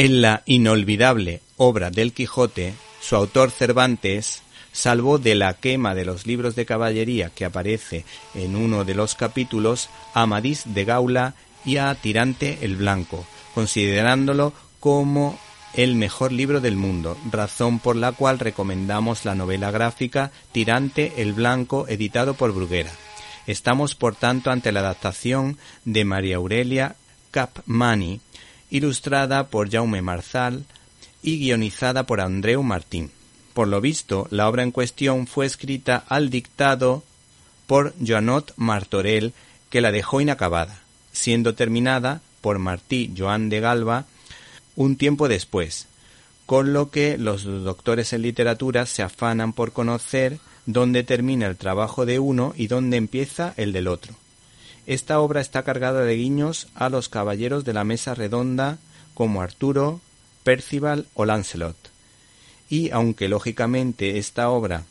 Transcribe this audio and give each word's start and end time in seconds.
En 0.00 0.22
la 0.22 0.42
inolvidable 0.46 1.42
obra 1.58 1.90
del 1.90 2.14
Quijote, 2.14 2.72
su 3.02 3.16
autor 3.16 3.50
Cervantes 3.50 4.40
salvó 4.72 5.18
de 5.18 5.34
la 5.34 5.52
quema 5.52 5.94
de 5.94 6.06
los 6.06 6.26
libros 6.26 6.56
de 6.56 6.64
caballería 6.64 7.28
que 7.28 7.44
aparece 7.44 8.06
en 8.34 8.56
uno 8.56 8.86
de 8.86 8.94
los 8.94 9.14
capítulos 9.14 9.90
a 10.14 10.22
Amadís 10.22 10.62
de 10.72 10.86
Gaula 10.86 11.34
y 11.66 11.76
a 11.76 11.94
Tirante 11.94 12.60
el 12.62 12.76
Blanco, 12.76 13.26
considerándolo 13.54 14.54
como 14.80 15.38
el 15.74 15.96
mejor 15.96 16.32
libro 16.32 16.62
del 16.62 16.76
mundo, 16.76 17.18
razón 17.30 17.78
por 17.78 17.94
la 17.94 18.12
cual 18.12 18.38
recomendamos 18.38 19.26
la 19.26 19.34
novela 19.34 19.70
gráfica 19.70 20.32
Tirante 20.50 21.20
el 21.20 21.34
Blanco 21.34 21.86
editado 21.88 22.32
por 22.32 22.54
Bruguera. 22.54 22.90
Estamos 23.46 23.94
por 23.96 24.16
tanto 24.16 24.50
ante 24.50 24.72
la 24.72 24.80
adaptación 24.80 25.58
de 25.84 26.06
María 26.06 26.36
Aurelia 26.36 26.96
Capmani, 27.30 28.22
ilustrada 28.70 29.48
por 29.48 29.70
Jaume 29.70 30.02
Marzal 30.02 30.64
y 31.22 31.38
guionizada 31.38 32.04
por 32.04 32.20
Andreu 32.20 32.62
Martín. 32.62 33.10
Por 33.52 33.68
lo 33.68 33.80
visto, 33.80 34.26
la 34.30 34.48
obra 34.48 34.62
en 34.62 34.70
cuestión 34.70 35.26
fue 35.26 35.46
escrita 35.46 36.04
al 36.08 36.30
dictado 36.30 37.02
por 37.66 37.94
Joanot 38.04 38.52
Martorell, 38.56 39.32
que 39.68 39.80
la 39.80 39.92
dejó 39.92 40.20
inacabada, 40.20 40.80
siendo 41.12 41.54
terminada 41.54 42.20
por 42.40 42.58
Martí 42.58 43.12
Joan 43.16 43.48
de 43.48 43.60
Galva 43.60 44.06
un 44.76 44.96
tiempo 44.96 45.28
después, 45.28 45.86
con 46.46 46.72
lo 46.72 46.90
que 46.90 47.18
los 47.18 47.44
doctores 47.44 48.12
en 48.12 48.22
literatura 48.22 48.86
se 48.86 49.02
afanan 49.02 49.52
por 49.52 49.72
conocer 49.72 50.38
dónde 50.66 51.02
termina 51.04 51.46
el 51.46 51.56
trabajo 51.56 52.06
de 52.06 52.18
uno 52.18 52.54
y 52.56 52.66
dónde 52.66 52.96
empieza 52.96 53.52
el 53.56 53.72
del 53.72 53.88
otro. 53.88 54.14
Esta 54.90 55.20
obra 55.20 55.40
está 55.40 55.62
cargada 55.62 56.02
de 56.02 56.16
guiños 56.16 56.66
a 56.74 56.88
los 56.88 57.08
caballeros 57.08 57.64
de 57.64 57.72
la 57.72 57.84
mesa 57.84 58.12
redonda 58.16 58.78
como 59.14 59.40
Arturo, 59.40 60.00
Percival 60.42 61.06
o 61.14 61.24
Lancelot. 61.26 61.76
Y 62.68 62.90
aunque 62.90 63.28
lógicamente 63.28 64.18
esta 64.18 64.50
obra 64.50 64.86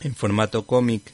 en 0.00 0.14
formato 0.14 0.66
cómic 0.66 1.10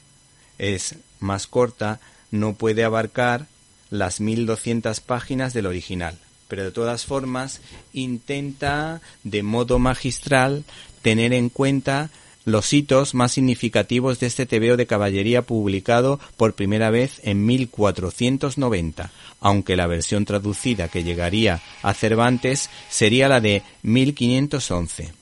es 0.57 0.95
más 1.21 1.47
corta, 1.47 2.01
no 2.31 2.55
puede 2.55 2.83
abarcar 2.83 3.47
las 3.89 4.19
1200 4.19 4.99
páginas 4.99 5.53
del 5.53 5.65
original. 5.65 6.19
Pero 6.49 6.65
de 6.65 6.71
todas 6.71 7.05
formas 7.05 7.61
intenta 7.93 8.99
de 9.23 9.41
modo 9.41 9.79
magistral 9.79 10.65
tener 11.01 11.31
en 11.31 11.47
cuenta 11.47 12.09
los 12.45 12.71
hitos 12.73 13.13
más 13.13 13.33
significativos 13.33 14.19
de 14.19 14.27
este 14.27 14.45
tebeo 14.45 14.77
de 14.77 14.87
caballería 14.87 15.41
publicado 15.41 16.19
por 16.37 16.53
primera 16.53 16.89
vez 16.89 17.21
en 17.23 17.45
1490, 17.45 19.11
aunque 19.39 19.75
la 19.75 19.87
versión 19.87 20.25
traducida 20.25 20.87
que 20.87 21.03
llegaría 21.03 21.61
a 21.81 21.93
Cervantes 21.93 22.69
sería 22.89 23.27
la 23.27 23.39
de 23.41 23.63
1511 23.83 25.19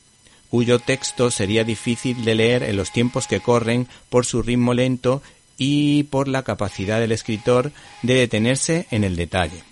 cuyo 0.50 0.80
texto 0.80 1.30
sería 1.32 1.64
difícil 1.64 2.24
de 2.24 2.36
leer 2.36 2.64
en 2.64 2.78
los 2.78 2.92
tiempos 2.92 3.28
que 3.28 3.42
corren 3.42 3.88
por 4.09 4.26
su 4.26 4.42
ritmo 4.42 4.74
lento 4.74 5.22
y 5.58 6.04
por 6.04 6.28
la 6.28 6.44
capacidad 6.44 7.00
del 7.00 7.12
escritor 7.12 7.72
de 8.04 8.14
detenerse 8.14 8.88
en 8.92 9.04
el 9.04 9.16
detalle. 9.16 9.64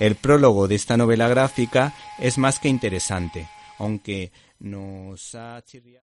El 0.00 0.16
prólogo 0.16 0.66
de 0.68 0.74
esta 0.74 0.96
novela 0.96 1.28
gráfica 1.28 1.94
es 2.18 2.38
más 2.38 2.58
que 2.58 2.68
interesante, 2.68 3.48
aunque 3.78 4.32
nos 4.58 5.34
ha 5.34 5.62
chirriado. 5.64 6.11